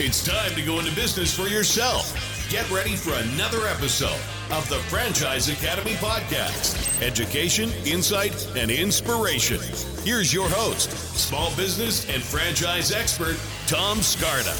[0.00, 2.18] It's time to go into business for yourself.
[2.50, 4.18] Get ready for another episode
[4.50, 9.60] of the Franchise Academy podcast education, insight, and inspiration.
[10.02, 13.38] Here's your host, small business and franchise expert,
[13.68, 14.52] Tom Scarda.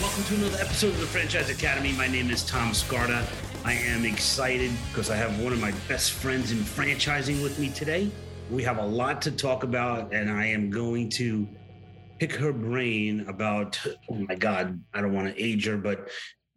[0.00, 1.90] Welcome to another episode of the Franchise Academy.
[1.90, 3.26] My name is Tom Scarda.
[3.64, 7.70] I am excited because I have one of my best friends in franchising with me
[7.70, 8.12] today.
[8.48, 11.48] We have a lot to talk about, and I am going to
[12.18, 13.78] pick her brain about,
[14.10, 16.08] oh my God, I don't want to age her, but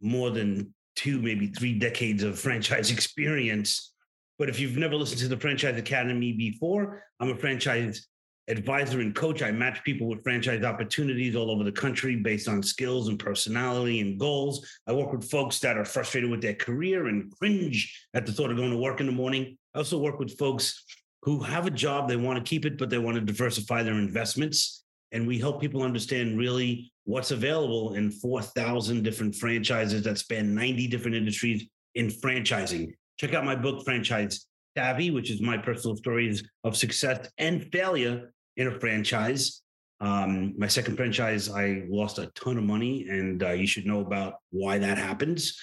[0.01, 3.93] more than two, maybe three decades of franchise experience.
[4.37, 8.07] But if you've never listened to the Franchise Academy before, I'm a franchise
[8.47, 9.41] advisor and coach.
[9.41, 13.99] I match people with franchise opportunities all over the country based on skills and personality
[13.99, 14.67] and goals.
[14.87, 18.49] I work with folks that are frustrated with their career and cringe at the thought
[18.49, 19.57] of going to work in the morning.
[19.75, 20.83] I also work with folks
[21.21, 23.95] who have a job, they want to keep it, but they want to diversify their
[23.95, 24.83] investments.
[25.11, 30.87] And we help people understand really what's available in 4,000 different franchises that span 90
[30.87, 32.93] different industries in franchising.
[33.17, 34.45] Check out my book, Franchise
[34.77, 39.61] Savvy, which is my personal stories of success and failure in a franchise.
[40.01, 44.01] Um, my second franchise, I lost a ton of money, and uh, you should know
[44.01, 45.59] about why that happens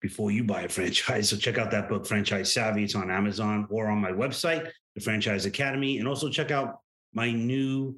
[0.00, 1.30] before you buy a franchise.
[1.30, 2.84] So check out that book, Franchise Savvy.
[2.84, 6.80] It's on Amazon or on my website, the Franchise Academy, and also check out
[7.14, 7.96] my new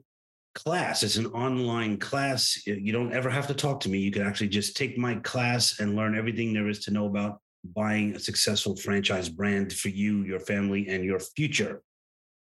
[0.54, 1.02] class.
[1.02, 2.66] It's an online class.
[2.66, 3.98] You don't ever have to talk to me.
[3.98, 7.40] You can actually just take my class and learn everything there is to know about
[7.64, 11.82] buying a successful franchise brand for you, your family, and your future.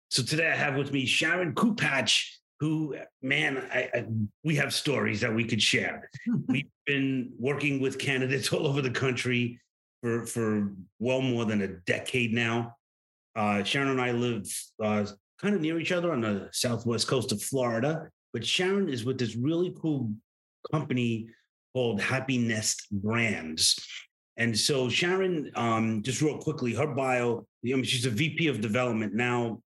[0.10, 2.22] So today I have with me Sharon Cupach,
[2.60, 4.06] who, man, I, I,
[4.44, 6.10] we have stories that we could share.
[6.48, 9.60] We've been working with candidates all over the country
[10.02, 12.76] for, for well more than a decade now.
[13.36, 14.46] Uh, Sharon and I live
[14.84, 15.06] uh,
[15.42, 19.18] kind of near each other on the southwest coast of Florida, but Sharon is with
[19.18, 20.12] this really cool
[20.72, 21.28] company
[21.74, 23.80] called Happy Nest Brands.
[24.38, 28.62] And so Sharon, um, just real quickly, her bio, I mean, she's a VP of
[28.62, 29.62] development now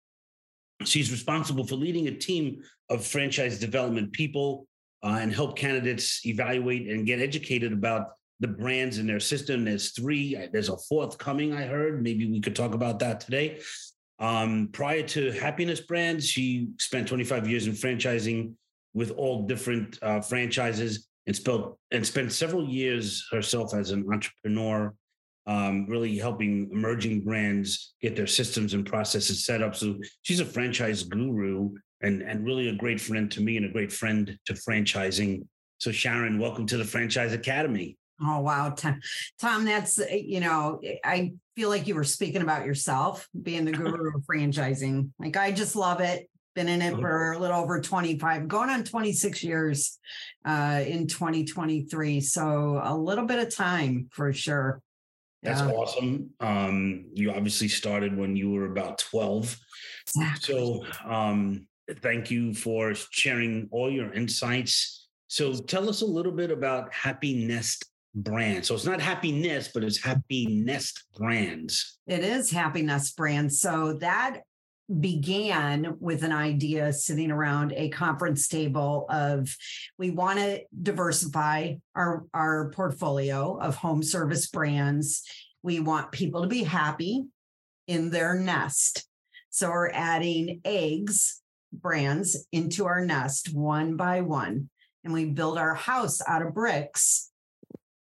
[0.85, 4.67] She's responsible for leading a team of franchise development people
[5.03, 9.65] uh, and help candidates evaluate and get educated about the brands in their system.
[9.65, 12.03] There's three, there's a fourth coming, I heard.
[12.03, 13.61] Maybe we could talk about that today.
[14.21, 18.53] Um, prior to Happiness Brands, she spent 25 years in franchising
[18.93, 24.95] with all different uh, franchises and, spelled, and spent several years herself as an entrepreneur
[25.47, 29.75] um, really helping emerging brands get their systems and processes set up.
[29.75, 31.71] So she's a franchise guru
[32.03, 35.47] and, and really a great friend to me and a great friend to franchising.
[35.79, 37.97] So, Sharon, welcome to the Franchise Academy.
[38.23, 38.75] Oh, wow.
[39.41, 43.65] Tom, that's, eh, you know, eh, I feel like you were speaking about yourself being
[43.65, 45.11] the guru of franchising.
[45.19, 46.29] Like, I just love it.
[46.55, 49.99] Been in it for a little over 25, going on 26 years
[50.45, 52.21] uh, in 2023.
[52.21, 54.83] So, a little bit of time for sure.
[55.43, 55.71] That's yeah.
[55.71, 56.31] awesome.
[56.41, 59.57] Um, you obviously started when you were about 12.
[60.09, 60.55] Exactly.
[60.55, 61.67] So um,
[62.03, 65.09] thank you for sharing all your insights.
[65.29, 68.65] So tell us a little bit about Happy Nest brand.
[68.67, 71.99] So it's not happiness, but it's Happy Nest Brands.
[72.07, 73.61] It is happiness Brands.
[73.61, 74.43] So that
[74.99, 79.55] began with an idea sitting around a conference table of
[79.99, 85.23] we want to diversify our, our portfolio of home service brands.
[85.63, 87.27] We want people to be happy
[87.87, 89.07] in their nest.
[89.51, 91.41] So we're adding eggs
[91.73, 94.71] brands into our nest one by one.
[95.05, 97.30] And we build our house out of bricks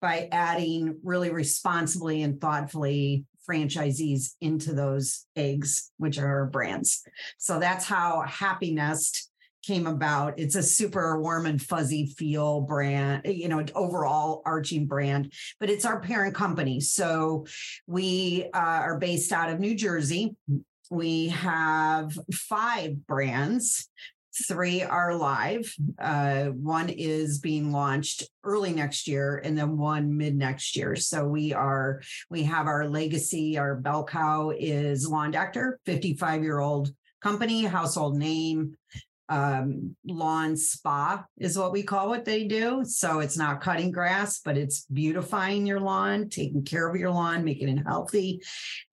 [0.02, 7.04] by adding really responsibly and thoughtfully franchisees into those eggs, which are our brands.
[7.38, 9.30] So that's how Happy Nest
[9.64, 10.40] came about.
[10.40, 15.86] It's a super warm and fuzzy feel brand, you know, overall arching brand, but it's
[15.86, 16.80] our parent company.
[16.80, 17.46] So
[17.86, 20.36] we uh, are based out of New Jersey.
[20.90, 23.88] We have five brands
[24.48, 25.76] Three are live.
[26.00, 30.96] Uh, one is being launched early next year, and then one mid next year.
[30.96, 33.58] So we are we have our legacy.
[33.58, 38.78] Our bell cow is Lawn Doctor, fifty-five year old company, household name.
[39.28, 42.84] Um, lawn spa is what we call what they do.
[42.84, 47.46] So it's not cutting grass, but it's beautifying your lawn, taking care of your lawn,
[47.46, 48.42] making it healthy.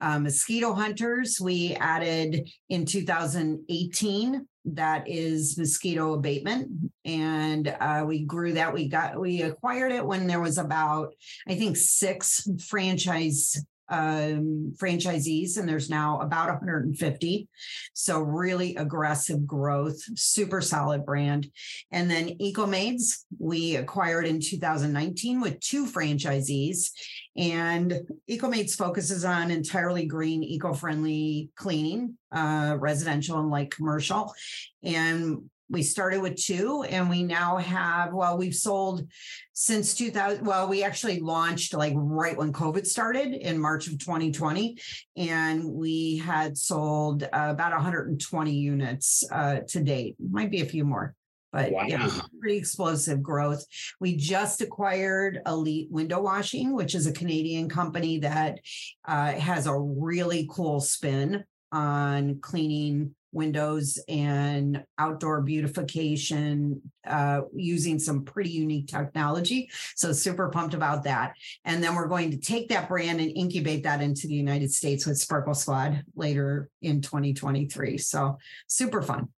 [0.00, 4.46] Uh, mosquito hunters, we added in 2018
[4.76, 6.70] that is mosquito abatement.
[7.04, 11.14] And uh, we grew that we got we acquired it when there was about
[11.46, 13.56] i think six franchise
[13.90, 17.48] um, franchisees, and there's now about 150.
[17.94, 21.50] So, really aggressive growth, super solid brand.
[21.90, 26.90] And then EcoMaids, we acquired in 2019 with two franchisees.
[27.36, 27.94] And
[28.28, 34.34] EcoMaids focuses on entirely green, eco friendly cleaning, uh, residential and light commercial.
[34.82, 39.06] And we started with two and we now have well we've sold
[39.52, 44.78] since 2000 well we actually launched like right when covid started in march of 2020
[45.16, 50.84] and we had sold uh, about 120 units uh, to date might be a few
[50.84, 51.14] more
[51.50, 51.84] but wow.
[51.86, 53.64] yeah, pretty explosive growth.
[54.00, 58.60] We just acquired Elite Window Washing, which is a Canadian company that
[59.06, 68.24] uh, has a really cool spin on cleaning windows and outdoor beautification uh, using some
[68.24, 69.70] pretty unique technology.
[69.96, 71.34] So, super pumped about that.
[71.64, 75.06] And then we're going to take that brand and incubate that into the United States
[75.06, 77.98] with Sparkle Squad later in 2023.
[77.98, 79.28] So, super fun.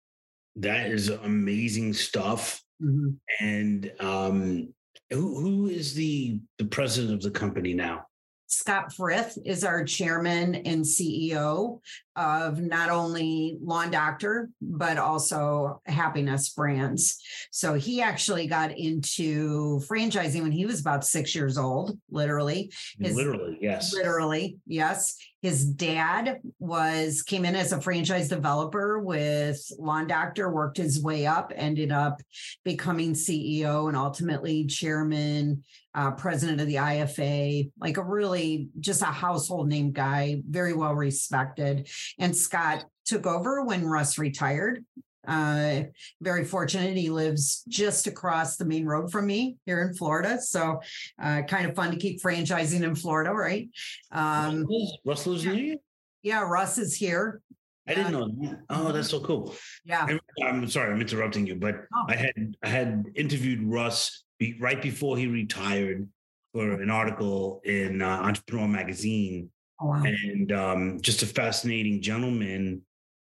[0.57, 2.63] That is amazing stuff.
[2.83, 3.45] Mm-hmm.
[3.45, 4.75] And um,
[5.11, 8.07] who, who is the the president of the company now?
[8.50, 11.79] Scott Frith is our chairman and CEO
[12.17, 17.23] of not only Lawn Doctor, but also Happiness Brands.
[17.52, 22.73] So he actually got into franchising when he was about six years old, literally.
[22.99, 23.94] His, literally, yes.
[23.94, 25.17] Literally, yes.
[25.43, 31.27] His dad was came in as a franchise developer with Lawn Doctor, worked his way
[31.27, 32.21] up, ended up
[32.63, 35.65] becoming CEO and ultimately chairman,
[35.95, 40.95] uh, president of the IFA, like a really just a household name guy, very well
[40.95, 41.89] respected.
[42.19, 44.85] And Scott took over when Russ retired.
[45.26, 45.82] Uh,
[46.20, 46.96] very fortunate.
[46.96, 50.40] He lives just across the main road from me here in Florida.
[50.40, 50.81] So,
[51.22, 53.69] uh, kind of fun to keep franchising in Florida, right?
[54.12, 54.67] Um,
[55.05, 55.76] Russ lives near?
[56.22, 57.40] Yeah, Russ is here.
[57.87, 58.61] I didn't know that.
[58.70, 59.55] Oh, that's so cool.
[59.84, 60.06] Yeah.
[60.44, 62.05] I'm sorry, I'm interrupting you, but oh.
[62.08, 64.25] I had I had interviewed Russ
[64.61, 66.08] right before he retired
[66.52, 69.50] for an article in uh, Entrepreneur Magazine
[69.81, 70.02] Oh, wow.
[70.05, 72.82] And um, just a fascinating gentleman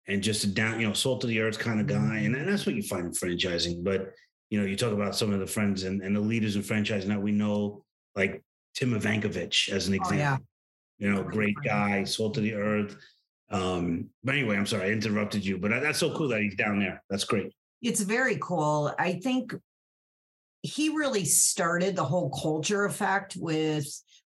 [0.08, 2.18] and just a down, you know, salt of the earth kind of guy.
[2.18, 3.84] And, and that's what you find in franchising.
[3.84, 4.12] But,
[4.50, 7.06] you know, you talk about some of the friends and, and the leaders in franchising
[7.06, 7.84] that we know,
[8.16, 8.42] like
[8.74, 10.18] Tim Ivankovich as an example.
[10.18, 10.36] Oh, yeah.
[10.98, 12.96] You know, great guy, salt of the earth.
[13.50, 16.78] Um, but anyway, I'm sorry I interrupted you, but that's so cool that he's down
[16.78, 17.02] there.
[17.10, 17.52] That's great.
[17.82, 18.94] It's very cool.
[18.98, 19.54] I think
[20.62, 23.86] he really started the whole culture effect with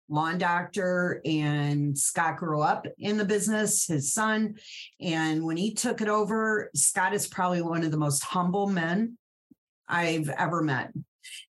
[0.10, 4.56] lawn doctor and Scott grew up in the business, his son.
[5.02, 9.18] And when he took it over, Scott is probably one of the most humble men
[9.88, 10.92] I've ever met.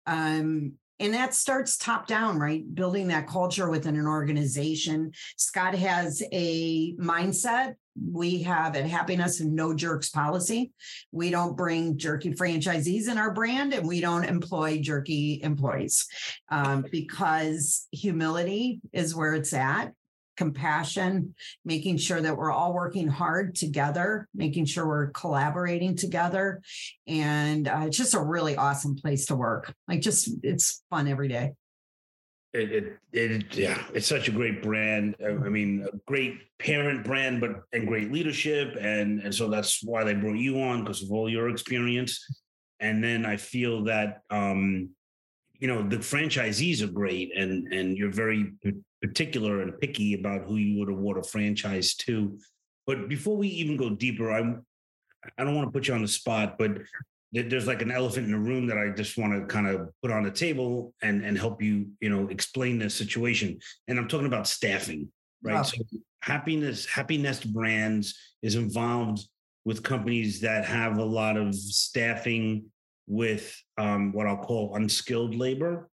[0.06, 0.74] Um,
[1.04, 2.64] and that starts top down, right?
[2.74, 5.12] Building that culture within an organization.
[5.36, 7.76] Scott has a mindset
[8.10, 10.72] we have at Happiness and no jerks policy.
[11.12, 16.08] We don't bring jerky franchisees in our brand and we don't employ jerky employees
[16.50, 19.92] um, because humility is where it's at.
[20.36, 26.62] Compassion, making sure that we're all working hard together, making sure we're collaborating together.
[27.08, 29.74] And uh, it's just a really awesome place to work.
[29.88, 31.54] Like, just it's fun every day.
[32.54, 35.16] It, it, it, yeah, it's such a great brand.
[35.26, 40.04] I mean, a great parent brand, but and great leadership, and and so that's why
[40.04, 42.24] they brought you on because of all your experience.
[42.80, 44.90] And then I feel that um,
[45.64, 48.52] you know the franchisees are great, and and you're very
[49.02, 52.38] particular and picky about who you would award a franchise to.
[52.86, 54.66] But before we even go deeper, I'm
[55.38, 56.80] I don't want to put you on the spot, but
[57.32, 60.12] there's like an elephant in the room that I just want to kind of put
[60.12, 63.58] on the table and and help you, you know, explain the situation.
[63.88, 65.08] And I'm talking about staffing,
[65.44, 65.54] right?
[65.54, 65.64] Wow.
[65.64, 65.78] So
[66.22, 69.26] happiness, Happy Nest Brands is involved
[69.64, 72.66] with companies that have a lot of staffing
[73.08, 75.90] with um, what I'll call unskilled labor.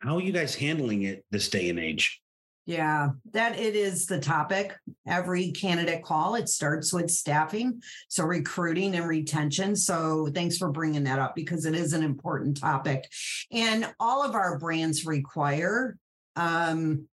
[0.00, 2.20] How are you guys handling it this day and age?
[2.66, 4.76] Yeah, that it is the topic.
[5.06, 7.80] Every candidate call, it starts with staffing.
[8.08, 9.76] So recruiting and retention.
[9.76, 13.08] So thanks for bringing that up because it is an important topic.
[13.52, 15.96] And all of our brands require
[16.34, 17.06] um,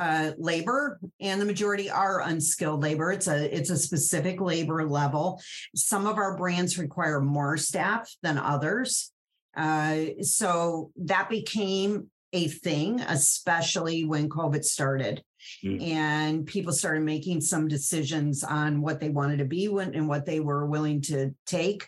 [0.00, 3.12] uh, labor, and the majority are unskilled labor.
[3.12, 5.40] It's a it's a specific labor level.
[5.76, 9.12] Some of our brands require more staff than others.
[9.54, 15.22] Uh, so that became a thing, especially when COVID started.
[15.62, 15.82] Mm.
[15.82, 20.40] And people started making some decisions on what they wanted to be and what they
[20.40, 21.86] were willing to take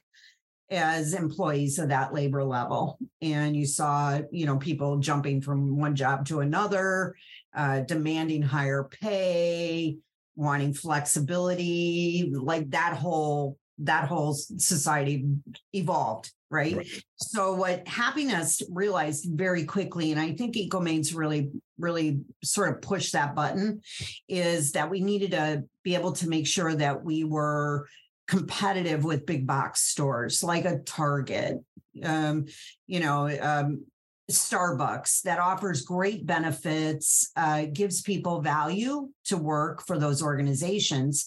[0.71, 2.99] as employees of that labor level.
[3.21, 7.15] And you saw, you know, people jumping from one job to another.
[7.55, 9.99] Uh, demanding higher pay,
[10.37, 15.27] wanting flexibility, like that whole that whole society
[15.73, 16.77] evolved right?
[16.77, 17.05] right?
[17.17, 23.15] So what happiness realized very quickly, and I think EcoMaids really, really sort of pushed
[23.15, 23.81] that button,
[24.29, 27.89] is that we needed to be able to make sure that we were
[28.29, 31.57] competitive with big box stores like a Target,
[32.05, 32.45] um,
[32.87, 33.85] you know, um,
[34.31, 41.27] Starbucks that offers great benefits, uh, gives people value to work for those organizations.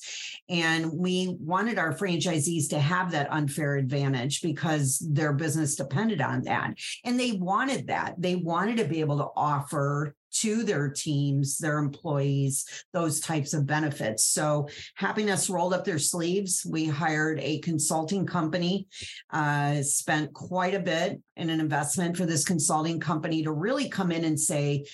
[0.50, 6.44] And we wanted our franchisees to have that unfair advantage because their business depended on
[6.44, 6.76] that.
[7.04, 8.16] And they wanted that.
[8.18, 13.66] They wanted to be able to offer to their teams, their employees, those types of
[13.66, 14.26] benefits.
[14.26, 16.66] So Happiness rolled up their sleeves.
[16.70, 18.88] We hired a consulting company,
[19.32, 24.12] uh, spent quite a bit in an investment for this consulting company to really come
[24.12, 24.86] in and say,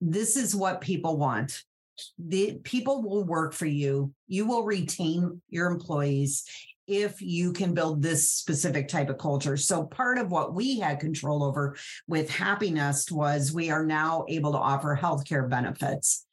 [0.00, 1.62] this is what people want
[2.18, 6.44] the people will work for you you will retain your employees
[6.88, 9.56] if you can build this specific type of culture.
[9.56, 11.76] So part of what we had control over
[12.08, 16.26] with Happiness was we are now able to offer healthcare benefits.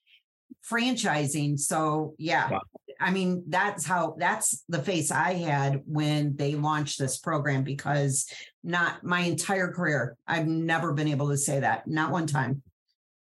[0.67, 1.59] Franchising.
[1.59, 2.49] So yeah.
[2.49, 2.61] Wow.
[2.97, 8.25] I mean, that's how that's the face I had when they launched this program because
[8.63, 12.63] not my entire career, I've never been able to say that, not one time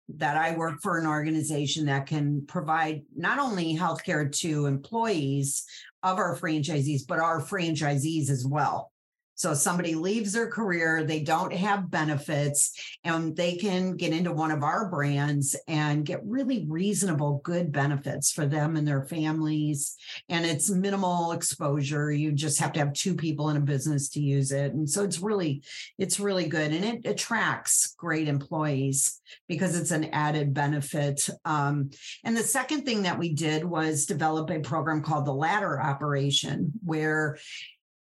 [0.10, 5.66] that I work for an organization that can provide not only healthcare to employees
[6.04, 8.93] of our franchisees, but our franchisees as well.
[9.36, 14.52] So somebody leaves their career, they don't have benefits, and they can get into one
[14.52, 19.96] of our brands and get really reasonable, good benefits for them and their families.
[20.30, 22.12] And it's minimal exposure.
[22.12, 24.74] You just have to have two people in a business to use it.
[24.74, 25.63] And so it's really,
[25.98, 26.72] it's really good.
[26.72, 31.28] And it attracts great employees because it's an added benefit.
[31.46, 31.90] Um,
[32.24, 36.74] and the second thing that we did was develop a program called the Ladder Operation,
[36.84, 37.38] where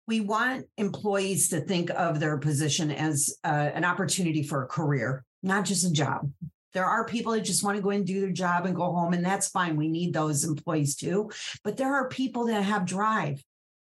[0.06, 5.24] we want employees to think of their position as uh, an opportunity for a career,
[5.42, 6.30] not just a job.
[6.72, 9.12] There are people that just want to go and do their job and go home,
[9.12, 9.76] and that's fine.
[9.76, 11.30] We need those employees too.
[11.62, 13.42] But there are people that have drive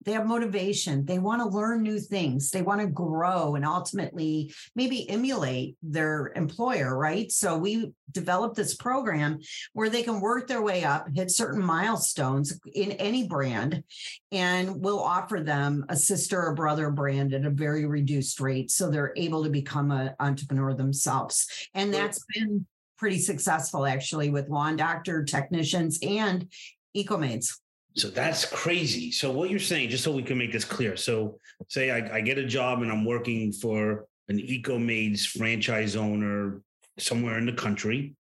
[0.06, 1.06] they have motivation.
[1.06, 2.52] They want to learn new things.
[2.52, 7.32] They want to grow and ultimately maybe emulate their employer right?
[7.32, 9.40] So we developed this program
[9.74, 13.84] where they can work their way up hit certain milestones in any brand
[14.32, 18.90] and we'll offer them a sister or brother brand at a very reduced rate so
[18.90, 21.48] they're able to become an entrepreneur themselves.
[21.74, 22.66] And that's been
[22.98, 26.52] pretty successful actually with lawn doctor technicians and
[26.96, 27.60] ecomaids
[27.96, 29.12] so that's crazy.
[29.12, 30.96] So what you're saying, just so we can make this clear.
[30.96, 36.62] So say I, I get a job and I'm working for an EcoMaids franchise owner
[36.98, 38.16] somewhere in the country,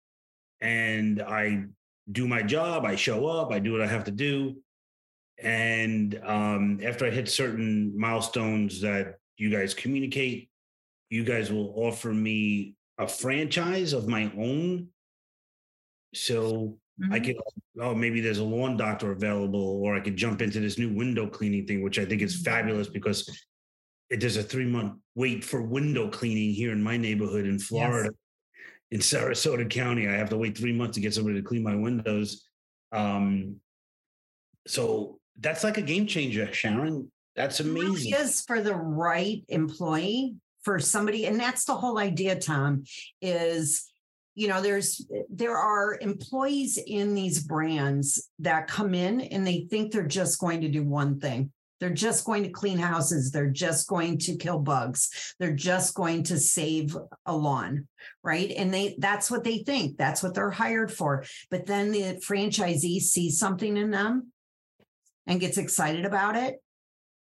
[0.62, 1.66] and I
[2.12, 2.86] do my job.
[2.86, 3.52] I show up.
[3.52, 4.58] I do what I have to do,
[5.42, 10.50] and um, after I hit certain milestones that you guys communicate,
[11.10, 14.88] you guys will offer me a franchise of my own.
[16.14, 17.14] So Mm-hmm.
[17.14, 17.36] I could,
[17.82, 21.28] oh, maybe there's a lawn doctor available, or I could jump into this new window
[21.28, 23.28] cleaning thing, which I think is fabulous because
[24.10, 28.10] it, there's a three month wait for window cleaning here in my neighborhood in Florida.
[28.12, 28.16] Yes.
[28.92, 31.76] In Sarasota County, I have to wait three months to get somebody to clean my
[31.76, 32.48] windows.
[32.92, 33.58] Um,
[34.68, 37.12] so that's like a game changer, Sharon.
[37.36, 38.14] That's amazing.
[38.14, 42.84] It is for the right employee, for somebody, and that's the whole idea, Tom,
[43.22, 43.92] is
[44.36, 49.92] you know there's there are employees in these brands that come in and they think
[49.92, 51.52] they're just going to do one thing.
[51.80, 53.32] They're just going to clean houses.
[53.32, 55.36] They're just going to kill bugs.
[55.40, 57.88] They're just going to save a lawn
[58.24, 58.52] right?
[58.52, 59.98] And they that's what they think.
[59.98, 61.24] That's what they're hired for.
[61.50, 64.32] But then the franchisee sees something in them
[65.28, 66.56] and gets excited about it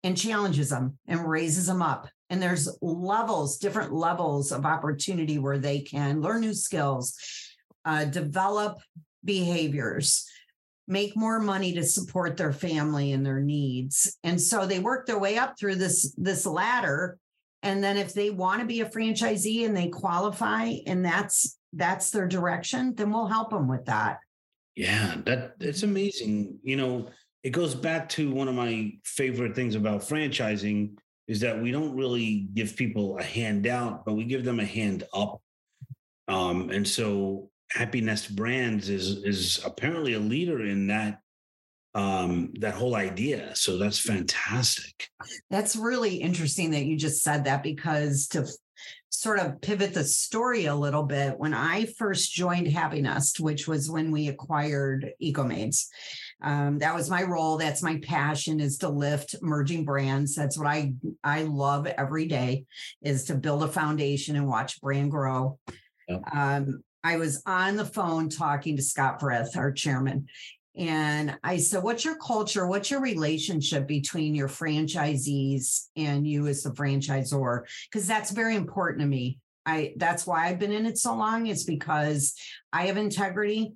[0.03, 5.59] and challenges them and raises them up and there's levels, different levels of opportunity where
[5.59, 7.17] they can learn new skills,
[7.85, 8.79] uh, develop
[9.23, 10.27] behaviors,
[10.87, 14.17] make more money to support their family and their needs.
[14.23, 17.17] And so they work their way up through this this ladder.
[17.61, 22.11] And then if they want to be a franchisee and they qualify and that's that's
[22.11, 24.19] their direction, then we'll help them with that.
[24.75, 26.59] Yeah, that it's amazing.
[26.63, 27.09] You know,
[27.43, 31.95] it goes back to one of my favorite things about franchising is that we don't
[31.95, 35.41] really give people a handout, but we give them a hand up.
[36.27, 41.19] Um, and so Happy Nest Brands is is apparently a leader in that
[41.95, 43.55] um, that whole idea.
[43.55, 45.09] So that's fantastic.
[45.49, 48.47] That's really interesting that you just said that because to
[49.09, 51.37] sort of pivot the story a little bit.
[51.37, 55.85] When I first joined Happy Nest, which was when we acquired EcoMaids,
[56.43, 57.57] um, that was my role.
[57.57, 60.35] That's my passion is to lift merging brands.
[60.35, 62.65] That's what I I love every day
[63.01, 65.57] is to build a foundation and watch brand grow.
[66.07, 66.21] Yep.
[66.35, 70.27] Um, I was on the phone talking to Scott Frith, our chairman,
[70.75, 72.67] and I said, What's your culture?
[72.67, 77.63] What's your relationship between your franchisees and you as the franchisor?
[77.89, 79.39] Because that's very important to me.
[79.65, 82.33] I that's why I've been in it so long, It's because
[82.73, 83.73] I have integrity,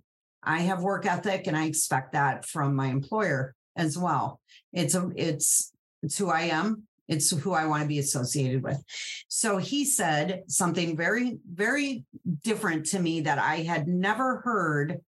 [0.47, 4.39] I have work ethic, and I expect that from my employer as well.
[4.71, 6.83] It's a it's it's who I am.
[7.09, 8.81] It's who I want to be associated with.
[9.27, 12.05] So he said something very, very
[12.43, 14.99] different to me that I had never heard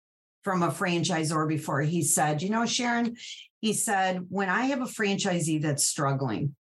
[0.43, 1.81] from a franchisor before.
[1.81, 3.15] He said, You know, Sharon,
[3.60, 6.55] he said, when I have a franchisee that's struggling,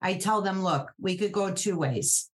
[0.00, 2.30] I tell them, Look, we could go two ways.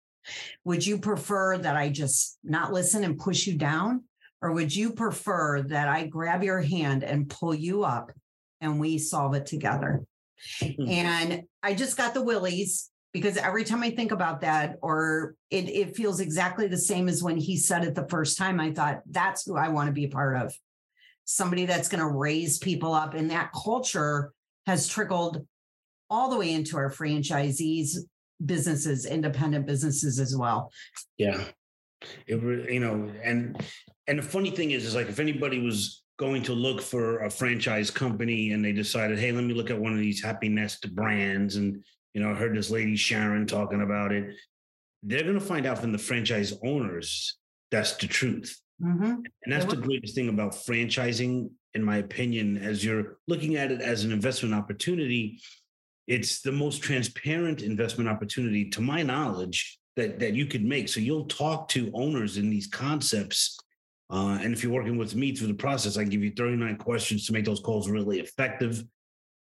[0.64, 4.04] Would you prefer that I just not listen and push you down?
[4.40, 8.12] Or would you prefer that I grab your hand and pull you up
[8.60, 10.04] and we solve it together?
[10.60, 10.88] Hmm.
[10.88, 15.68] and I just got the willies because every time I think about that, or it,
[15.68, 19.00] it feels exactly the same as when he said it the first time, I thought,
[19.10, 20.54] that's who I want to be a part of
[21.24, 23.14] somebody that's going to raise people up.
[23.14, 24.32] And that culture
[24.66, 25.46] has trickled
[26.10, 27.96] all the way into our franchisees,
[28.44, 30.70] businesses, independent businesses as well.
[31.16, 31.44] Yeah.
[32.26, 33.60] It, you know, and
[34.06, 37.30] and the funny thing is, is like if anybody was going to look for a
[37.30, 40.94] franchise company and they decided, hey, let me look at one of these Happy Nest
[40.94, 41.82] brands, and
[42.14, 44.34] you know, I heard this lady Sharon talking about it.
[45.02, 47.38] They're going to find out from the franchise owners
[47.70, 48.60] that's the truth.
[48.82, 49.04] Mm-hmm.
[49.44, 53.80] And that's the greatest thing about franchising, in my opinion, as you're looking at it
[53.80, 55.40] as an investment opportunity.
[56.06, 60.88] It's the most transparent investment opportunity, to my knowledge, that, that you could make.
[60.88, 63.58] So you'll talk to owners in these concepts.
[64.08, 67.26] Uh, and if you're working with me through the process, I give you 39 questions
[67.26, 68.84] to make those calls really effective.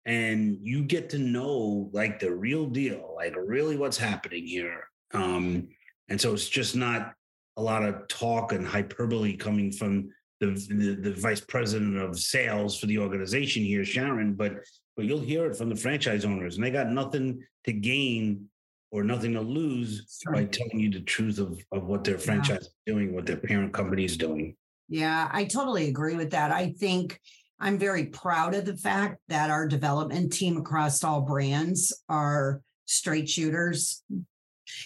[0.04, 4.88] And you get to know like the real deal, like really what's happening here.
[5.14, 5.68] Um,
[6.10, 7.14] and so it's just not
[7.56, 12.78] a lot of talk and hyperbole coming from the, the, the vice president of sales
[12.78, 16.64] for the organization here, Sharon, but but you'll hear it from the franchise owners, and
[16.64, 18.50] they got nothing to gain
[18.92, 22.56] or nothing to lose by telling you the truth of, of what their franchise yeah.
[22.58, 24.54] is doing, what their parent company is doing.
[24.88, 26.52] Yeah, I totally agree with that.
[26.52, 27.18] I think
[27.58, 33.30] I'm very proud of the fact that our development team across all brands are straight
[33.30, 34.04] shooters.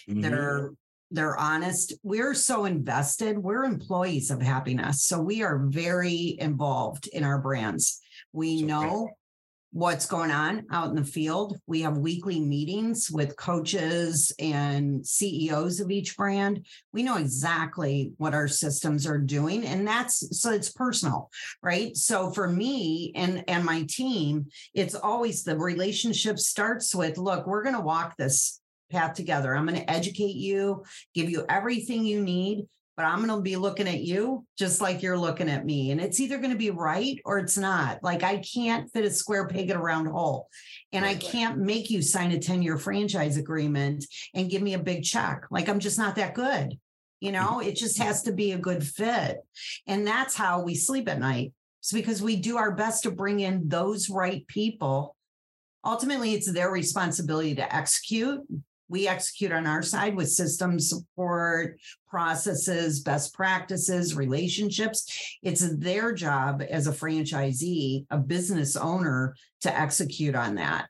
[0.09, 0.21] Mm-hmm.
[0.21, 0.71] They're
[1.11, 1.93] they're honest.
[2.03, 3.37] We're so invested.
[3.37, 5.03] We're employees of happiness.
[5.03, 7.99] So we are very involved in our brands.
[8.33, 9.13] We so know great.
[9.71, 11.57] What's going on out in the field.
[11.67, 16.65] We have weekly meetings with coaches and CEOs of each brand.
[16.93, 19.65] We know exactly what our systems are doing.
[19.65, 21.29] And that's so it's personal,
[21.61, 21.95] right?
[21.95, 27.63] So for me and, and my team, it's always the relationship starts with look, we're
[27.63, 29.55] going to walk this path together.
[29.55, 32.67] I'm going to educate you, give you everything you need,
[32.97, 35.91] but I'm going to be looking at you just like you're looking at me.
[35.91, 38.01] And it's either going to be right or it's not.
[38.01, 40.49] Like I can't fit a square peg in a round hole.
[40.91, 44.79] And I can't make you sign a 10 year franchise agreement and give me a
[44.79, 45.45] big check.
[45.51, 46.73] Like I'm just not that good.
[47.19, 47.45] You mm-hmm.
[47.45, 49.37] know, it just has to be a good fit.
[49.85, 51.53] And that's how we sleep at night.
[51.81, 55.15] It's because we do our best to bring in those right people
[55.85, 58.41] ultimately it's their responsibility to execute
[58.89, 65.37] we execute on our side with system support, processes, best practices, relationships.
[65.43, 70.87] It's their job as a franchisee, a business owner to execute on that.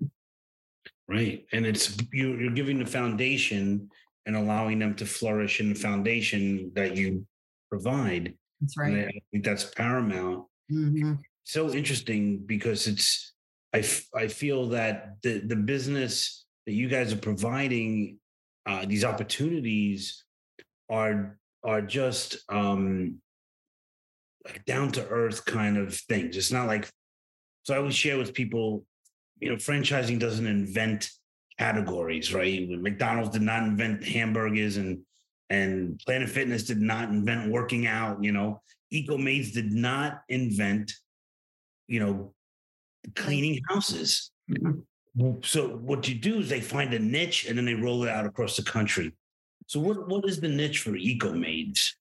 [1.08, 1.46] Right.
[1.54, 3.90] And it's you're giving the foundation
[4.26, 7.26] and allowing them to flourish in the foundation that you
[7.70, 8.34] provide.
[8.60, 9.08] That's right.
[9.08, 10.46] I think that's paramount.
[10.72, 11.14] Mm-hmm.
[11.46, 13.34] So interesting because it's
[13.74, 18.20] I, f- I feel that the the business that you guys are providing
[18.68, 20.26] uh, these opportunities
[20.90, 23.16] are are just um,
[24.46, 26.38] like down to earth kind of things.
[26.38, 26.90] It's not like
[27.64, 27.74] so.
[27.74, 28.86] I always share with people,
[29.40, 31.10] you know, franchising doesn't invent
[31.58, 32.68] categories, right?
[32.70, 35.00] McDonald's did not invent hamburgers, and
[35.50, 38.22] and Planet Fitness did not invent working out.
[38.22, 38.62] You know,
[38.94, 40.92] EcoMaids did not invent,
[41.88, 42.34] you know,
[43.16, 44.32] cleaning houses.
[44.52, 44.80] Mm-hmm.
[45.44, 48.26] So what you do is they find a niche and then they roll it out
[48.26, 49.14] across the country.
[49.66, 51.94] So what what is the niche for EcoMaids?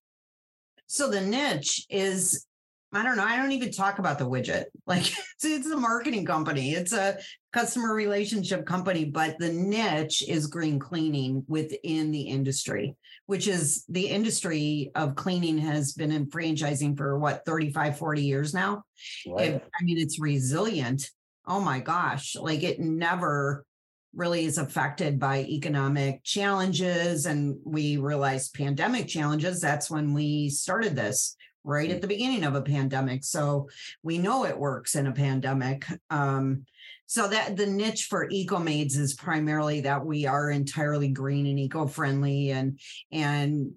[0.87, 2.45] So the niche is
[2.93, 3.25] I don't know.
[3.25, 4.65] I don't even talk about the widget.
[4.87, 6.71] Like it's, it's a marketing company.
[6.71, 7.17] It's a
[7.51, 14.07] customer relationship company, but the niche is green cleaning within the industry, which is the
[14.07, 18.83] industry of cleaning has been in franchising for what 35, 40 years now.
[19.27, 19.55] Right.
[19.55, 21.09] It- I mean, it's resilient.
[21.47, 22.35] Oh my gosh.
[22.35, 23.65] Like it never
[24.13, 27.25] really is affected by economic challenges.
[27.25, 29.61] And we realized pandemic challenges.
[29.61, 33.23] That's when we started this right at the beginning of a pandemic.
[33.23, 33.69] So
[34.03, 35.85] we know it works in a pandemic.
[36.09, 36.65] Um,
[37.05, 42.51] so that the niche for EcoMaids is primarily that we are entirely green and eco-friendly
[42.51, 42.79] and
[43.11, 43.71] and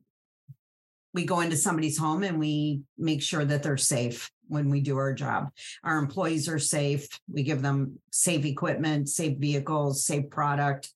[1.15, 4.97] we go into somebody's home and we make sure that they're safe when we do
[4.99, 5.51] our job.
[5.85, 7.09] Our employees are safe.
[7.33, 10.93] We give them safe equipment, safe vehicles, safe product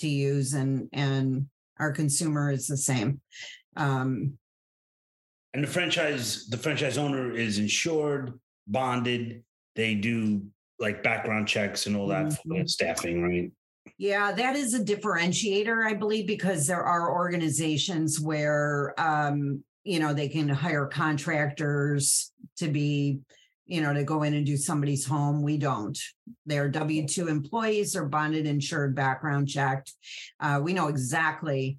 [0.00, 1.46] to use, and and
[1.78, 3.20] our consumer is the same.
[3.76, 4.38] Um,
[5.54, 9.44] And the franchise, the franchise owner is insured, bonded.
[9.76, 10.42] They do
[10.78, 13.50] like background checks and all that for the staffing, right?
[13.98, 20.12] Yeah, that is a differentiator, I believe, because there are organizations where um, you know,
[20.12, 23.20] they can hire contractors to be,
[23.66, 25.42] you know, to go in and do somebody's home.
[25.42, 25.98] We don't.
[26.44, 29.92] They're W 2 employees, are bonded, insured, background checked.
[30.40, 31.78] Uh, we know exactly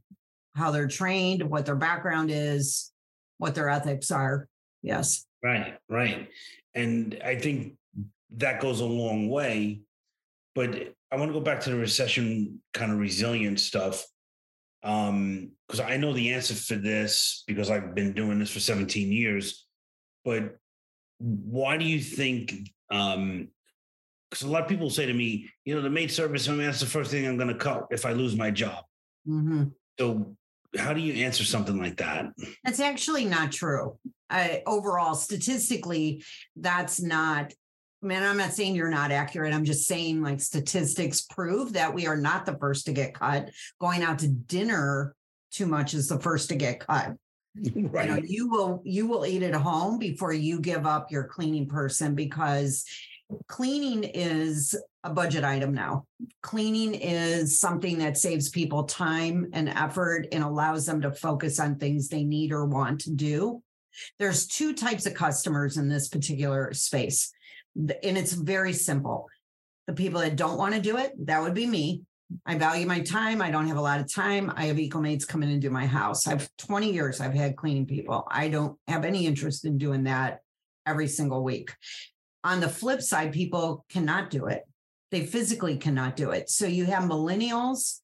[0.55, 2.91] how they're trained, what their background is,
[3.37, 4.47] what their ethics are.
[4.81, 5.25] Yes.
[5.43, 6.29] Right, right.
[6.73, 7.75] And I think
[8.31, 9.81] that goes a long way.
[10.55, 14.05] But I want to go back to the recession kind of resilient stuff.
[14.83, 19.11] Um, because I know the answer for this because I've been doing this for 17
[19.11, 19.65] years.
[20.23, 20.55] But
[21.19, 23.47] why do you think um
[24.29, 26.65] because a lot of people say to me, you know, the maid service, I mean,
[26.65, 28.83] that's the first thing I'm gonna cut if I lose my job.
[29.27, 29.71] Mhm.
[29.97, 30.35] So
[30.77, 32.27] how do you answer something like that?
[32.63, 33.97] That's actually not true.
[34.29, 36.23] I, overall, statistically,
[36.55, 37.53] that's not.
[38.01, 39.53] Man, I'm not saying you're not accurate.
[39.53, 43.49] I'm just saying, like, statistics prove that we are not the first to get cut.
[43.79, 45.15] Going out to dinner
[45.51, 47.15] too much is the first to get cut.
[47.73, 51.67] You know, you will you will eat at home before you give up your cleaning
[51.67, 52.85] person because
[53.47, 56.05] cleaning is a budget item now.
[56.41, 61.75] Cleaning is something that saves people time and effort and allows them to focus on
[61.75, 63.61] things they need or want to do.
[64.19, 67.31] There's two types of customers in this particular space.
[67.75, 69.27] And it's very simple.
[69.87, 72.01] The people that don't want to do it, that would be me.
[72.45, 73.41] I value my time.
[73.41, 74.51] I don't have a lot of time.
[74.55, 76.27] I have EcoMaids come in and do my house.
[76.27, 78.27] I've 20 years I've had cleaning people.
[78.29, 80.39] I don't have any interest in doing that
[80.85, 81.73] every single week.
[82.43, 84.63] On the flip side, people cannot do it.
[85.11, 86.49] They physically cannot do it.
[86.49, 88.01] So you have millennials,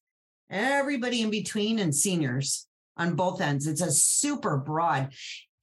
[0.50, 3.66] everybody in between, and seniors on both ends.
[3.66, 5.12] It's a super broad.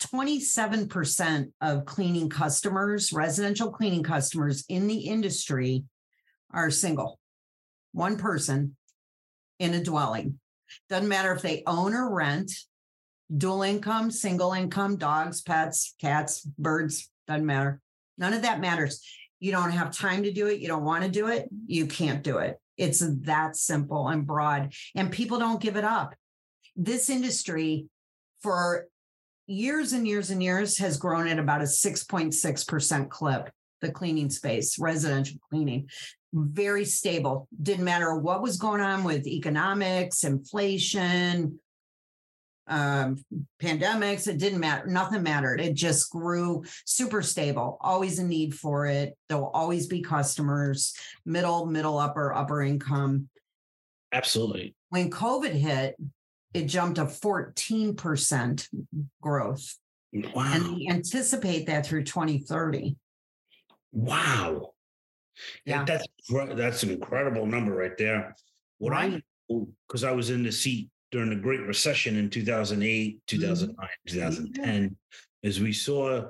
[0.02, 5.84] 27% of cleaning customers, residential cleaning customers in the industry
[6.52, 7.21] are single
[7.92, 8.76] one person
[9.60, 10.40] in a dwelling.
[10.90, 12.52] Doesn't matter if they own or rent,
[13.36, 17.80] dual income, single income, dogs, pets, cats, birds, doesn't matter.
[18.18, 19.04] None of that matters.
[19.40, 20.60] You don't have time to do it.
[20.60, 21.50] You don't want to do it.
[21.66, 22.60] You can't do it.
[22.78, 24.74] It's that simple and broad.
[24.96, 26.16] And people don't give it up.
[26.76, 27.88] This industry
[28.42, 28.88] for
[29.48, 33.50] years and years and years has grown at about a 6.6% clip,
[33.82, 35.90] the cleaning space, residential cleaning
[36.34, 37.48] very stable.
[37.62, 41.60] Didn't matter what was going on with economics, inflation,
[42.68, 43.24] um,
[43.62, 44.28] pandemics.
[44.28, 44.88] It didn't matter.
[44.88, 45.60] Nothing mattered.
[45.60, 47.78] It just grew super stable.
[47.82, 49.18] Always a need for it.
[49.30, 50.94] There will always be customers,
[51.26, 53.30] middle, middle, upper, upper income.
[54.14, 54.76] Absolutely.
[54.90, 55.96] When COVID hit,
[56.54, 58.68] it jumped to 14%
[59.22, 59.78] growth.
[60.14, 60.52] Wow.
[60.54, 62.98] And we anticipate that through 2030.
[63.94, 64.74] Wow.
[65.66, 65.84] Yeah.
[65.84, 66.06] That's
[66.56, 68.36] that's an incredible number right there.
[68.78, 69.16] What Right.
[69.16, 69.22] I
[69.88, 74.96] because I was in the seat during the Great Recession in 2008, 2009, 2010,
[75.44, 76.24] is we saw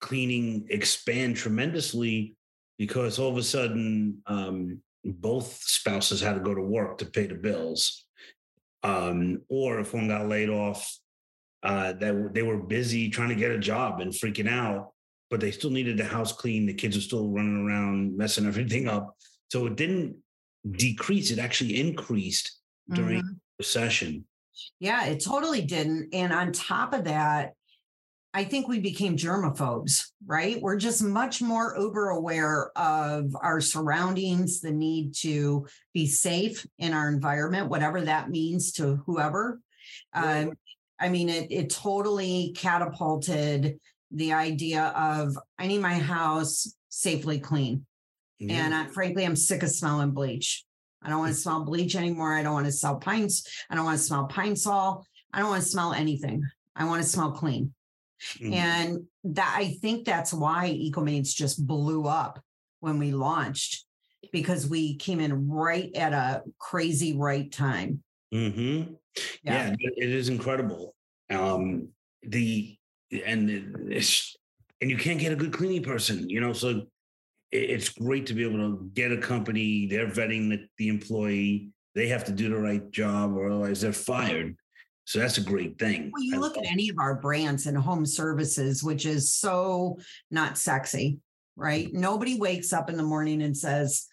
[0.00, 2.34] cleaning expand tremendously
[2.76, 7.26] because all of a sudden um, both spouses had to go to work to pay
[7.26, 8.04] the bills.
[8.82, 10.98] Um, or if one got laid off,
[11.62, 14.92] uh, that they were busy trying to get a job and freaking out
[15.30, 16.66] but they still needed the house clean.
[16.66, 19.16] The kids were still running around, messing everything up.
[19.50, 20.16] So it didn't
[20.70, 22.60] decrease; it actually increased
[22.92, 23.28] during Mhm.
[23.28, 24.24] the recession.
[24.80, 26.14] Yeah, it totally didn't.
[26.14, 27.52] And on top of that,
[28.32, 30.60] I think we became germaphobes, right?
[30.60, 36.92] We're just much more uber aware of our surroundings, the need to be safe in
[36.92, 39.60] our environment, whatever that means to whoever.
[40.14, 40.42] Right.
[40.48, 40.52] Um,
[41.00, 43.80] I mean, it, it totally catapulted
[44.16, 47.84] the idea of I need my house safely clean.
[48.38, 48.64] Yeah.
[48.64, 50.64] And I, frankly, I'm sick of smelling bleach.
[51.02, 52.34] I don't want to smell bleach anymore.
[52.34, 53.46] I don't want to smell pines.
[53.70, 55.04] I don't want to smell pine sol.
[55.32, 56.42] I don't want to smell anything.
[56.74, 57.74] I want to smell clean.
[58.38, 58.52] Mm-hmm.
[58.54, 62.42] And that I think that's why EcoMaids just blew up
[62.80, 63.84] when we launched
[64.32, 68.02] because we came in right at a crazy right time.
[68.32, 68.94] Mm-hmm.
[69.42, 69.68] Yeah.
[69.68, 69.74] yeah.
[69.78, 70.94] it is incredible.
[71.30, 71.88] Um,
[72.22, 72.76] the
[73.12, 73.50] and
[73.90, 74.36] it's
[74.80, 76.52] and you can't get a good cleaning person, you know.
[76.52, 76.82] So
[77.52, 79.86] it's great to be able to get a company.
[79.86, 81.70] They're vetting the, the employee.
[81.94, 84.56] They have to do the right job, or otherwise they're fired.
[85.04, 86.10] So that's a great thing.
[86.12, 89.98] Well, you look at any of our brands and home services, which is so
[90.32, 91.20] not sexy,
[91.54, 91.92] right?
[91.92, 94.06] Nobody wakes up in the morning and says,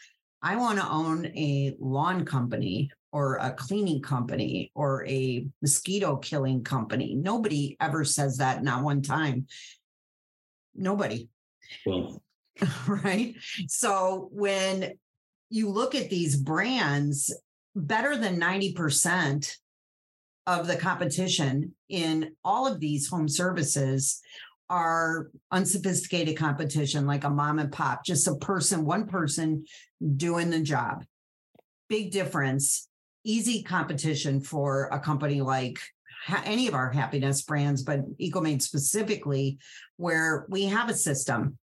[0.44, 6.64] I want to own a lawn company or a cleaning company or a mosquito killing
[6.64, 7.16] company.
[7.16, 9.48] Nobody ever says that, not one time.
[10.76, 11.30] Nobody.
[11.86, 12.22] Well,
[12.88, 13.36] right.
[13.68, 14.94] So when
[15.50, 17.34] you look at these brands,
[17.76, 19.56] better than 90%
[20.46, 24.22] of the competition in all of these home services
[24.70, 29.66] are unsophisticated competition, like a mom and pop, just a person, one person
[30.18, 31.06] doing the job.
[31.90, 32.88] Big difference.
[33.24, 35.80] Easy competition for a company like
[36.46, 39.58] any of our happiness brands, but EcoMaid specifically,
[39.98, 41.58] where we have a system.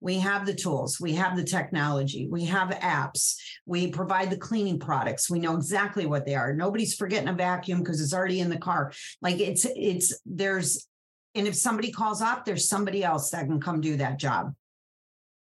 [0.00, 4.78] We have the tools, we have the technology, we have apps, we provide the cleaning
[4.78, 5.30] products.
[5.30, 6.52] We know exactly what they are.
[6.52, 8.92] Nobody's forgetting a vacuum because it's already in the car.
[9.22, 10.86] Like it's, it's, there's,
[11.34, 14.54] and if somebody calls off, there's somebody else that can come do that job.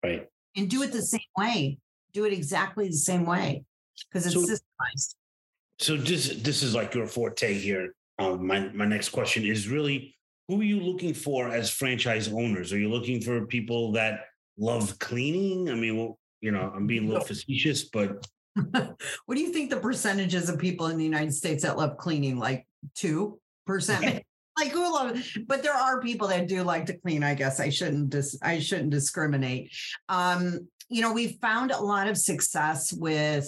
[0.04, 0.28] Right.
[0.56, 1.80] And do it the same way.
[2.14, 3.64] Do it exactly the same way
[4.12, 5.16] because it's so, systemized.
[5.80, 7.94] So this this is like your forte here.
[8.18, 10.16] Um, my my next question is really
[10.48, 12.74] who are you looking for as franchise owners?
[12.74, 14.26] Are you looking for people that
[14.58, 15.70] love cleaning?
[15.70, 18.26] I mean, well, you know, I'm being a little facetious, but
[18.56, 22.38] what do you think the percentages of people in the United States that love cleaning?
[22.38, 24.24] Like two percent?
[24.60, 27.60] like who love but there are people that do like to clean i guess.
[27.60, 29.72] I shouldn't dis, i shouldn't discriminate.
[30.08, 33.48] Um you know we've found a lot of success with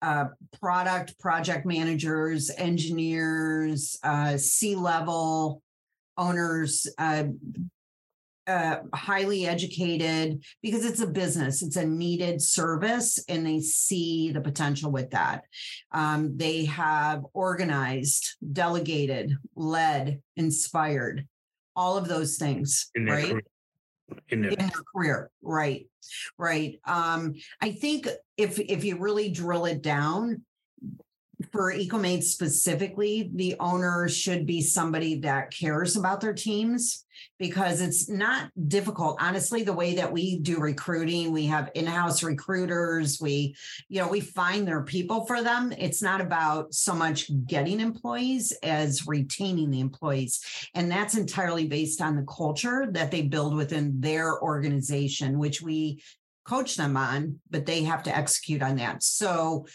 [0.00, 0.26] uh,
[0.60, 5.62] product project managers, engineers, uh, C level
[6.16, 7.24] owners, uh,
[8.48, 14.40] uh, highly educated because it's a business, it's a needed service, and they see the
[14.40, 15.44] potential with that.
[15.92, 21.28] Um, they have organized, delegated, led, inspired,
[21.76, 23.30] all of those things, right?
[23.30, 23.42] Career.
[24.30, 25.86] In, their-, in their career, right?
[26.38, 26.80] right?
[26.86, 28.08] Um, I think
[28.38, 30.44] if if you really drill it down,
[31.52, 37.04] for EcoMaid specifically, the owner should be somebody that cares about their teams
[37.38, 39.16] because it's not difficult.
[39.20, 43.54] Honestly, the way that we do recruiting, we have in-house recruiters, we,
[43.88, 45.72] you know, we find their people for them.
[45.78, 50.40] It's not about so much getting employees as retaining the employees.
[50.74, 56.02] And that's entirely based on the culture that they build within their organization, which we
[56.44, 59.02] coach them on, but they have to execute on that.
[59.02, 59.66] So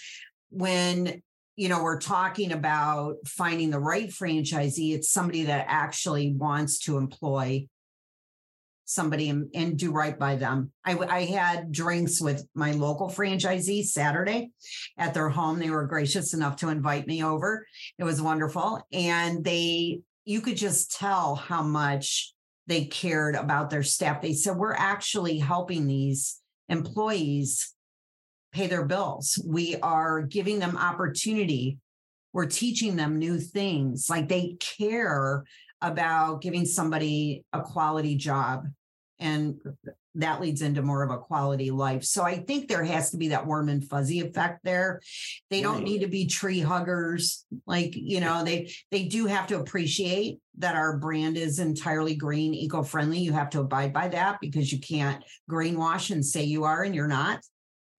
[0.50, 1.22] when
[1.56, 4.96] you know, we're talking about finding the right franchisee.
[4.96, 7.68] It's somebody that actually wants to employ
[8.86, 10.72] somebody and, and do right by them.
[10.84, 14.52] I, I had drinks with my local franchisee Saturday
[14.98, 15.60] at their home.
[15.60, 17.66] They were gracious enough to invite me over.
[17.98, 18.86] It was wonderful.
[18.92, 22.34] And they, you could just tell how much
[22.68, 24.22] they cared about their staff.
[24.22, 26.40] They said, We're actually helping these
[26.70, 27.73] employees
[28.54, 29.42] pay their bills.
[29.46, 31.80] We are giving them opportunity.
[32.32, 34.10] We're teaching them new things.
[34.10, 35.44] Like they care
[35.82, 38.68] about giving somebody a quality job.
[39.20, 39.60] And
[40.16, 42.04] that leads into more of a quality life.
[42.04, 45.02] So I think there has to be that warm and fuzzy effect there.
[45.50, 47.46] They don't need to be tree huggers.
[47.66, 52.54] Like, you know, they they do have to appreciate that our brand is entirely green,
[52.54, 53.20] eco-friendly.
[53.20, 56.94] You have to abide by that because you can't greenwash and say you are and
[56.94, 57.40] you're not.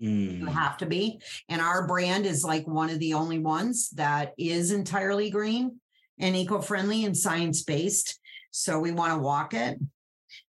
[0.05, 0.41] Mm.
[0.41, 1.21] You have to be.
[1.49, 5.81] And our brand is like one of the only ones that is entirely green
[6.19, 8.21] and eco friendly and science based.
[8.51, 9.79] So we want to walk it.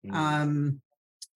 [0.05, 0.13] Mm.
[0.13, 0.81] Um,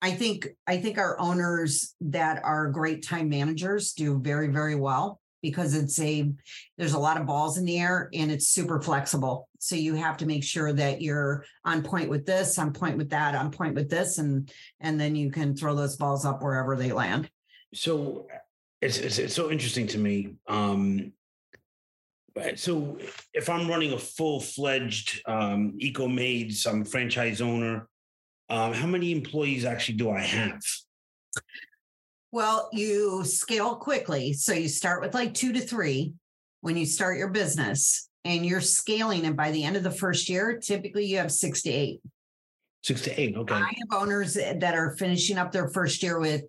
[0.00, 5.20] I think I think our owners that are great time managers do very very well
[5.42, 6.30] because it's a
[6.76, 9.48] there's a lot of balls in the air and it's super flexible.
[9.58, 13.10] So you have to make sure that you're on point with this, on point with
[13.10, 14.50] that, on point with this, and
[14.80, 17.28] and then you can throw those balls up wherever they land.
[17.74, 18.26] So
[18.80, 20.34] it's, it's, it's so interesting to me.
[20.46, 21.12] Um,
[22.54, 22.98] so
[23.34, 27.88] if I'm running a full fledged um, EcoMaid, some franchise owner,
[28.48, 30.60] um, how many employees actually do I have?
[32.30, 34.32] Well, you scale quickly.
[34.34, 36.12] So you start with like two to three
[36.60, 39.26] when you start your business and you're scaling.
[39.26, 42.00] And by the end of the first year, typically you have six to eight.
[42.84, 43.36] Six to eight.
[43.36, 43.54] Okay.
[43.54, 46.42] I have owners that are finishing up their first year with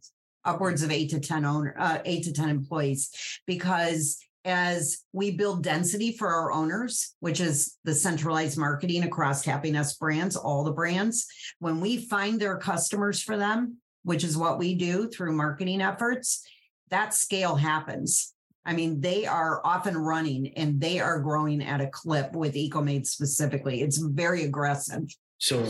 [0.46, 3.12] upwards of eight to 10 owner, uh, eight to 10 employees
[3.46, 9.96] because as we build density for our owners, which is the centralized marketing across Happiness
[9.96, 11.28] brands, all the brands,
[11.60, 16.48] when we find their customers for them, which is what we do through marketing efforts,
[16.90, 18.34] that scale happens.
[18.66, 23.06] I mean, they are often running and they are growing at a clip with EcoMaid
[23.06, 23.82] specifically.
[23.82, 25.04] It's very aggressive.
[25.38, 25.64] So,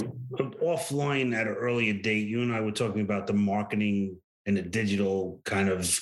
[0.63, 4.17] offline at an earlier date, you and I were talking about the marketing
[4.49, 5.99] and the digital kind of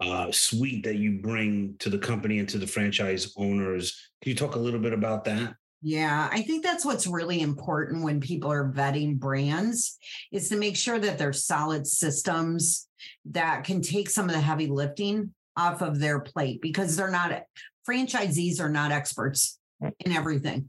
[0.00, 4.10] uh, suite that you bring to the company and to the franchise owners.
[4.22, 5.54] Can you talk a little bit about that?
[5.82, 9.98] Yeah, I think that's what's really important when people are vetting brands
[10.32, 12.88] is to make sure that there's solid systems
[13.26, 17.42] that can take some of the heavy lifting off of their plate because they're not
[17.88, 19.58] franchisees are not experts
[20.00, 20.68] in everything.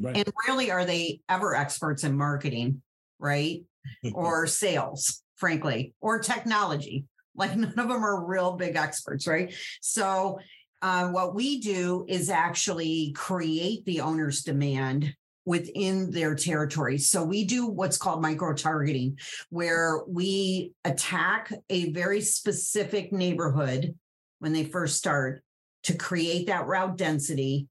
[0.00, 0.16] Right.
[0.16, 2.82] And rarely are they ever experts in marketing,
[3.18, 3.62] right?
[4.12, 7.06] or sales, frankly, or technology.
[7.34, 9.54] Like none of them are real big experts, right?
[9.80, 10.38] So
[10.82, 16.98] uh, what we do is actually create the owner's demand within their territory.
[16.98, 23.94] So we do what's called micro targeting, where we attack a very specific neighborhood
[24.40, 25.42] when they first start
[25.84, 27.66] to create that route density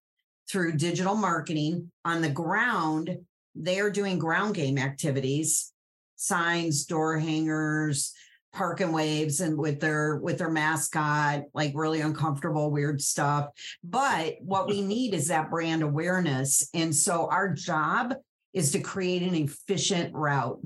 [0.49, 1.91] through digital marketing.
[2.03, 3.15] On the ground,
[3.53, 5.71] they are doing ground game activities,
[6.17, 8.13] signs, door hangers,
[8.53, 13.47] park and waves and with their with their mascot like really uncomfortable weird stuff.
[13.83, 16.67] But what we need is that brand awareness.
[16.73, 18.15] And so our job
[18.53, 20.59] is to create an efficient route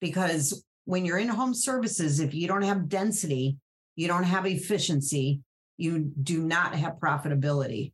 [0.00, 3.58] because when you're in home services if you don't have density
[3.96, 5.40] you don't have efficiency
[5.76, 7.92] you do not have profitability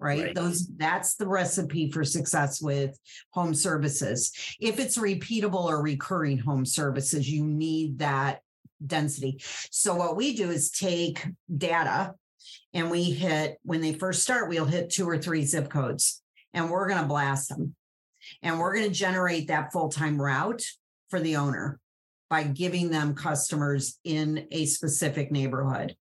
[0.00, 0.24] right?
[0.24, 0.34] right?
[0.34, 2.98] Those that's the recipe for success with
[3.32, 4.32] home services.
[4.58, 8.40] If it's repeatable or recurring home services, you need that
[8.84, 9.42] density.
[9.70, 12.14] So what we do is take data
[12.72, 16.22] and we hit when they first start, we'll hit two or three zip codes
[16.54, 17.74] and we're going to blast them.
[18.42, 20.62] And we're going to generate that full-time route
[21.08, 21.80] for the owner
[22.28, 25.96] by giving them customers in a specific neighborhood.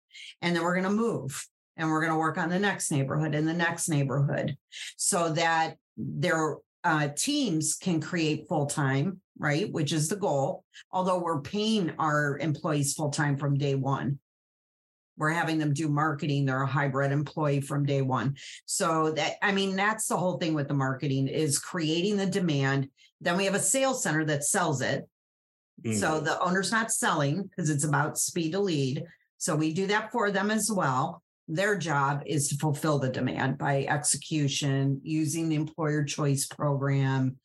[0.41, 1.45] And then we're going to move
[1.77, 4.57] and we're going to work on the next neighborhood and the next neighborhood
[4.97, 9.71] so that their uh, teams can create full time right?
[9.71, 10.63] Which is the goal.
[10.91, 14.19] Although we're paying our employees full time from day one.
[15.17, 16.45] We're having them do marketing.
[16.45, 18.35] They're a hybrid employee from day one.
[18.65, 22.89] So that, I mean, that's the whole thing with the marketing is creating the demand.
[23.21, 25.07] Then we have a sales center that sells it.
[25.85, 25.95] Mm.
[25.95, 29.05] So the owner's not selling because it's about speed to lead.
[29.37, 31.23] So we do that for them as well.
[31.47, 37.37] Their job is to fulfill the demand by execution, using the employer choice program,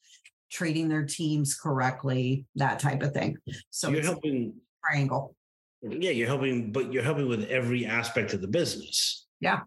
[0.51, 3.37] treating their teams correctly, that type of thing.
[3.71, 5.35] So, you're helping triangle.
[5.83, 9.27] Yeah, you're helping, but you're helping with every aspect of the business.
[9.41, 9.61] Yeah.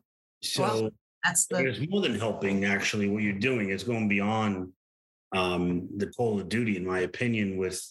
[0.44, 0.90] So well,
[1.24, 3.70] that's the there's more than helping actually what you're doing.
[3.70, 4.72] It's going beyond
[5.36, 7.82] um the call of duty, in my opinion, with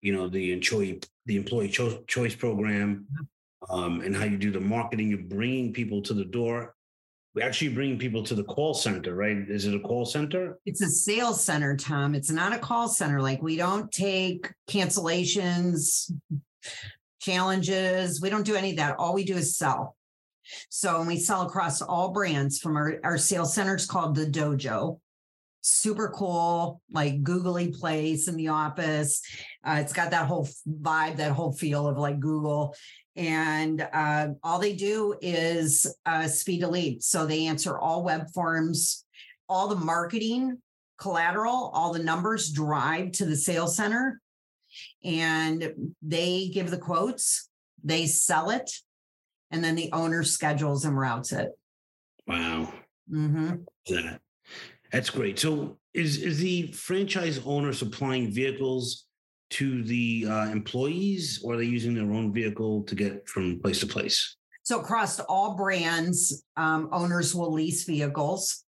[0.00, 3.24] you know the employee the employee cho- choice program mm-hmm.
[3.68, 5.10] Um, and how you do the marketing.
[5.10, 6.74] You're bringing people to the door
[7.38, 9.36] we actually bring people to the call center, right?
[9.36, 10.58] Is it a call center?
[10.66, 12.16] It's a sales center, Tom.
[12.16, 13.22] It's not a call center.
[13.22, 16.10] Like we don't take cancellations,
[17.20, 18.20] challenges.
[18.20, 18.96] We don't do any of that.
[18.98, 19.94] All we do is sell.
[20.68, 24.98] So we sell across all brands from our, our sales center is called the dojo.
[25.60, 29.22] Super cool, like googly place in the office.
[29.62, 32.74] Uh, it's got that whole vibe, that whole feel of like Google
[33.18, 37.02] and uh, all they do is uh, speed to lead.
[37.02, 39.04] So they answer all web forms,
[39.48, 40.58] all the marketing
[40.98, 44.20] collateral, all the numbers drive to the sales center,
[45.04, 47.48] and they give the quotes,
[47.82, 48.70] they sell it,
[49.50, 51.50] and then the owner schedules and routes it.
[52.28, 52.72] Wow,
[53.10, 53.56] mm-hmm.
[53.88, 54.20] that
[54.92, 55.40] that's great.
[55.40, 59.06] So is is the franchise owner supplying vehicles?
[59.50, 63.80] To the uh, employees, or are they using their own vehicle to get from place
[63.80, 64.36] to place?
[64.62, 68.64] So across all brands, um, owners will lease vehicles.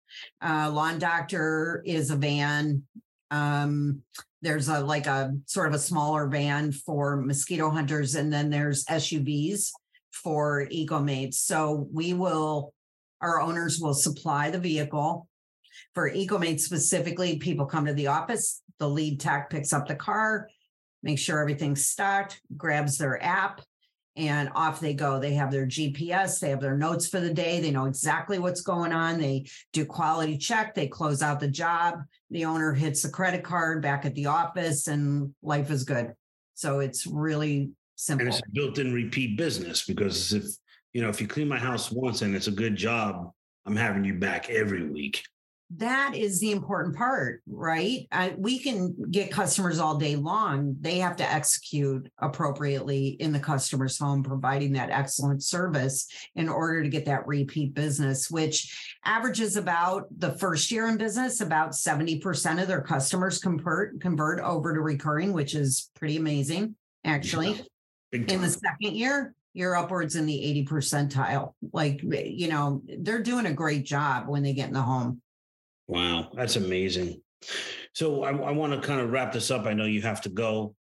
[0.41, 2.84] Uh, Lawn Doctor is a van.
[3.32, 4.01] Um,
[4.41, 8.84] there's a like a sort of a smaller van for mosquito hunters, and then there's
[8.86, 9.71] SUVs
[10.11, 11.36] for EcoMaids.
[11.36, 12.73] So we will,
[13.21, 15.28] our owners will supply the vehicle.
[15.93, 20.49] For EcoMaids specifically, people come to the office, the lead tech picks up the car,
[21.06, 23.62] make sure everything's stocked, grabs their app,
[24.18, 25.20] and off they go.
[25.20, 28.62] They have their GPS, they have their notes for the day, they know exactly what's
[28.62, 29.20] going on.
[29.20, 31.99] They do quality check, they close out the job.
[32.32, 36.14] The owner hits the credit card back at the office, and life is good.
[36.56, 38.26] So it's really simple.
[38.26, 40.43] And it's a built-in repeat business because if
[40.93, 43.32] you know if you clean my house once and it's a good job,
[43.66, 45.22] I'm having you back every week
[45.78, 48.07] that is the important part, right?
[48.11, 50.76] I, we can get customers all day long.
[50.80, 56.84] They have to execute appropriately in the customer's home, providing that excellent service in order
[56.84, 62.61] to get that repeat business, which averages about the first year in business, about 70%
[62.61, 67.53] of their customers convert convert over to recurring, which is pretty amazing, actually.
[68.11, 71.53] Yeah, in the second year, you're upwards in the 80 percentile.
[71.74, 75.22] Like, you know, they're doing a great job when they get in the home.
[75.88, 77.21] Wow, that's amazing.
[77.93, 79.65] So I, I want to kind of wrap this up.
[79.65, 80.75] I know you have to go.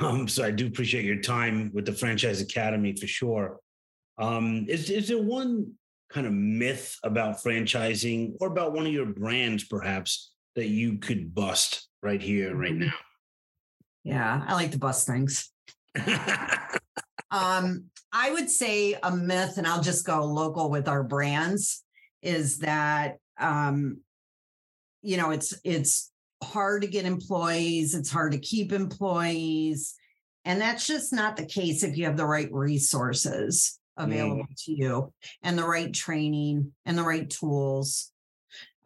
[0.00, 3.58] Um, so I do appreciate your time with the Franchise Academy for sure.
[4.18, 5.72] Um, is is there one
[6.10, 11.32] kind of myth about franchising or about one of your brands perhaps that you could
[11.32, 12.86] bust right here, right mm-hmm.
[12.86, 12.94] now?
[14.04, 15.50] Yeah, I like to bust things.
[17.30, 21.84] um, I would say a myth, and I'll just go local with our brands,
[22.20, 24.00] is that um,
[25.02, 26.10] you know it's it's
[26.42, 29.94] hard to get employees it's hard to keep employees
[30.44, 34.64] and that's just not the case if you have the right resources available mm.
[34.64, 38.12] to you and the right training and the right tools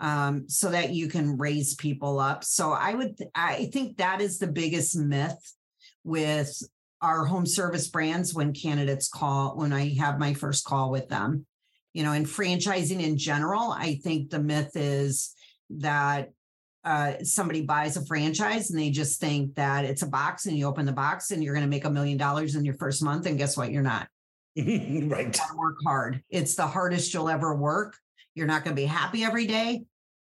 [0.01, 4.39] um, so that you can raise people up so i would i think that is
[4.39, 5.55] the biggest myth
[6.05, 6.61] with
[7.03, 11.47] our home service brands when candidates call when i have my first call with them
[11.93, 15.35] you know in franchising in general i think the myth is
[15.79, 16.33] that
[16.85, 20.67] uh, somebody buys a franchise and they just think that it's a box and you
[20.67, 23.27] open the box and you're going to make a million dollars in your first month.
[23.27, 23.71] And guess what?
[23.71, 24.09] You're not.
[24.57, 25.39] right.
[25.57, 26.23] work hard.
[26.29, 27.97] It's the hardest you'll ever work.
[28.35, 29.85] You're not going to be happy every day,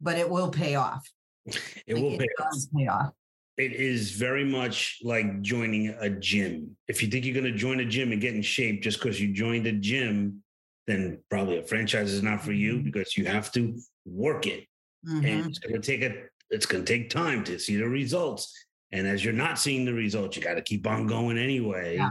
[0.01, 1.09] but it will pay off.
[1.87, 2.55] It like will pay, off.
[2.77, 3.11] pay off.
[3.57, 6.77] It is very much like joining a gym.
[6.89, 9.21] If you think you're going to join a gym and get in shape just because
[9.21, 10.43] you joined a gym,
[10.87, 12.85] then probably a franchise is not for you mm-hmm.
[12.85, 14.67] because you have to work it
[15.07, 15.25] mm-hmm.
[15.25, 16.15] and it's going to take a
[16.51, 18.53] it's going to take time to see the results.
[18.93, 21.97] And as you're not seeing the results, you got to keep on going anyway.
[21.97, 22.11] Yeah.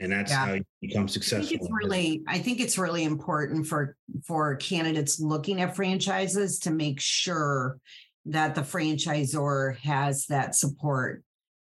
[0.00, 0.46] And that's yeah.
[0.46, 1.46] how you become successful.
[1.46, 6.60] I think it's really, I think it's really important for for candidates looking at franchises
[6.60, 7.78] to make sure
[8.26, 11.24] that the franchisor has that support.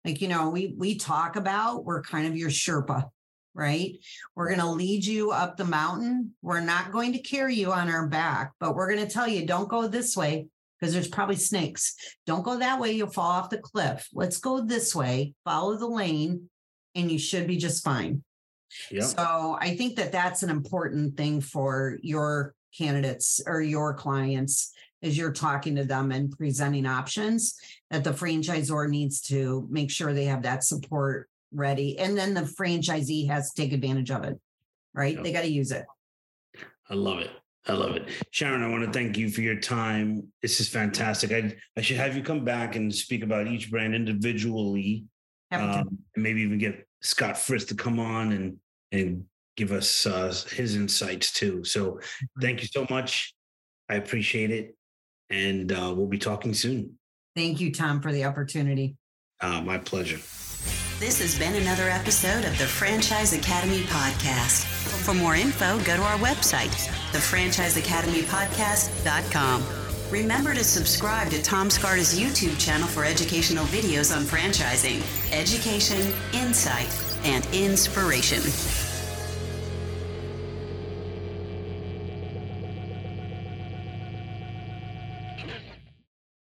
[0.04, 3.08] Like, you know, we we talk about we're kind of your Sherpa,
[3.54, 3.98] right?
[4.34, 6.34] We're going to lead you up the mountain.
[6.42, 9.46] We're not going to carry you on our back, but we're going to tell you
[9.46, 10.46] don't go this way
[10.78, 11.96] because there's probably snakes.
[12.26, 14.08] Don't go that way, you'll fall off the cliff.
[14.12, 16.48] Let's go this way, follow the lane,
[16.94, 18.22] and you should be just fine.
[18.90, 19.02] Yep.
[19.02, 24.72] So I think that that's an important thing for your candidates or your clients
[25.02, 27.58] as you're talking to them and presenting options
[27.90, 31.98] that the franchisor needs to make sure they have that support ready.
[31.98, 34.38] And then the franchisee has to take advantage of it,
[34.94, 35.14] right?
[35.14, 35.24] Yep.
[35.24, 35.84] They got to use it.
[36.90, 37.30] I love it.
[37.66, 38.08] I love it.
[38.30, 40.32] Sharon, I want to thank you for your time.
[40.40, 41.32] This is fantastic.
[41.32, 45.04] I, I should have you come back and speak about each brand individually.
[45.50, 48.58] Um, and maybe even get Scott Frist to come on and
[48.92, 49.24] and
[49.56, 51.64] give us uh, his insights too.
[51.64, 52.00] So
[52.40, 53.34] thank you so much.
[53.88, 54.76] I appreciate it.
[55.30, 56.98] And uh, we'll be talking soon.
[57.34, 58.96] Thank you, Tom, for the opportunity.
[59.40, 60.18] Uh, my pleasure.
[60.98, 64.64] This has been another episode of the Franchise Academy Podcast.
[65.04, 66.72] For more info, go to our website,
[67.12, 69.62] thefranchiseacademypodcast.com.
[70.10, 75.00] Remember to subscribe to Tom Scarda's YouTube channel for educational videos on franchising,
[75.32, 76.92] education, insight,
[77.22, 78.42] and inspiration.